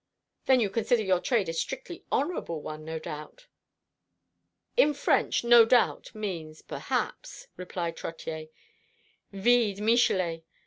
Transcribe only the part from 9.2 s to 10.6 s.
"vide Michelet.